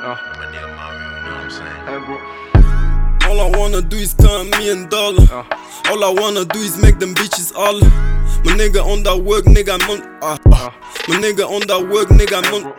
[0.00, 1.86] My nigga Mario, you know what I'm saying?
[1.86, 3.28] Hey, bro.
[3.28, 5.24] All I wanna do is count me and dollar.
[5.24, 5.44] Uh.
[5.90, 7.80] All I wanna do is make them bitches all.
[8.44, 10.02] My nigga on that work, nigga, I'm on.
[10.22, 10.70] Uh, uh.
[11.08, 12.72] My nigga on that work, nigga, I'm on.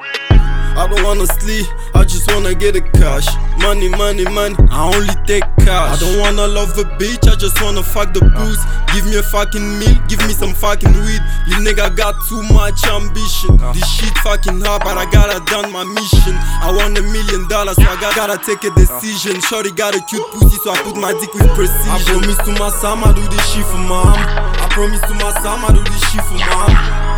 [0.77, 3.27] I don't wanna sleep, I just wanna get the cash.
[3.59, 5.91] Money, money, money, I only take cash.
[5.91, 8.63] I don't wanna love a bitch, I just wanna fuck the booze.
[8.95, 11.21] Give me a fucking meal, give me some fucking weed.
[11.45, 13.59] You nigga got too much ambition.
[13.75, 16.33] This shit fucking hard, but I gotta done my mission.
[16.63, 19.39] I want a million dollars, so I got, gotta take a decision.
[19.41, 21.91] Shorty got a cute pussy, so I put my dick with precision.
[21.91, 24.17] I promise to my son, I do this shit for mom.
[24.17, 26.73] I promise to my son, I do this shit for mom.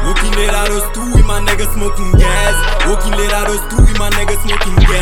[0.09, 0.81] Walking late out of
[1.13, 2.57] with my nigga smoking gas.
[2.89, 5.00] Walking late out of with my nigga smoking gas.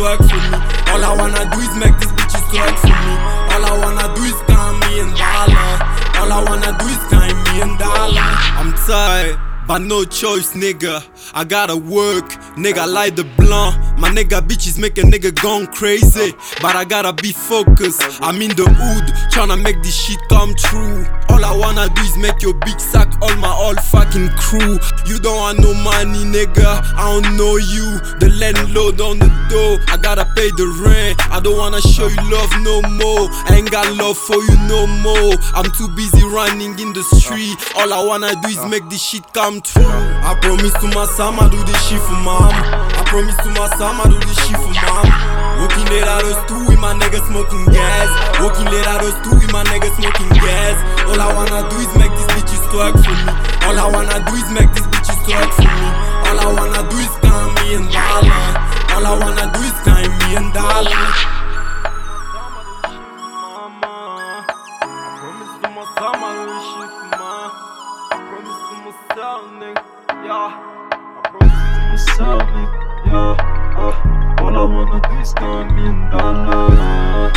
[0.00, 0.56] For me.
[0.88, 3.14] All I wanna do is make these bitches twerk for me.
[3.52, 5.70] All I wanna do is count me and dollar.
[6.18, 8.32] All I wanna do is count me and dollar.
[8.56, 9.38] I'm tired.
[9.68, 11.04] But no choice, nigga.
[11.34, 12.90] I gotta work, nigga.
[12.90, 13.76] Light the blunt.
[14.00, 16.32] My nigga bitches make a nigga gone crazy.
[16.62, 18.00] But I gotta be focused.
[18.22, 21.04] I'm in the hood, tryna make this shit come true.
[21.28, 24.80] All I wanna do is make your bitch sack all my all fucking crew.
[25.04, 26.80] You don't want no money, nigga.
[26.96, 28.00] I don't know you.
[28.24, 29.76] The landlord on the door.
[29.92, 31.20] I gotta pay the rent.
[31.30, 33.28] I don't wanna show you love no more.
[33.52, 35.36] I ain't got love for you no more.
[35.52, 37.56] I'm too busy running in the street.
[37.76, 39.84] All I wanna do is make this shit come true.
[39.84, 42.99] I promise to my son, I do this shit for mom.
[43.10, 45.02] Promise to my son, I do this shit for mom.
[45.58, 48.06] Walking late out of stew with my nigga smoking gas.
[48.38, 50.78] Walking late out of stew with my nigga smoking gas.
[51.10, 53.34] All I wanna do is make these bitches twerk for me.
[53.66, 55.90] All I wanna do is make these bitches twerk for me.
[56.22, 58.46] All I wanna do is count me and dollar.
[58.94, 60.70] All I wanna do is count me and dollar.
[60.70, 60.86] All
[62.30, 62.86] I wanna do
[72.78, 72.86] is
[75.34, 76.54] count me and dollar.
[76.54, 77.29] All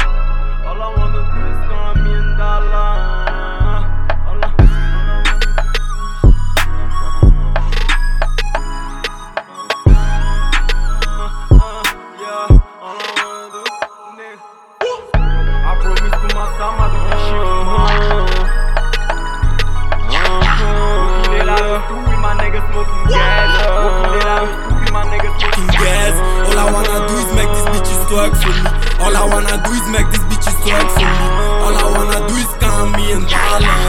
[28.23, 28.69] twerk for me.
[29.03, 31.27] All I wanna do is make these bitches twerk for me.
[31.63, 33.79] All I wanna do is count me and dollar.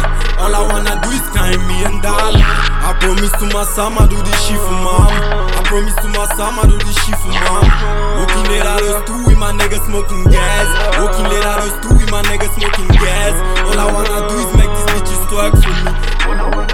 [0.42, 2.42] All I wanna do is count me and dollar.
[2.42, 5.12] I promise to my son, I do this shit for mom.
[5.54, 7.64] I promise to my son, I do this shit for mom.
[8.18, 10.66] Walking late out of stew with my niggas smoking gas.
[10.98, 13.34] Walking late out of stew with my niggas smoking gas.
[13.70, 16.73] All I wanna do is make these bitches twerk for me.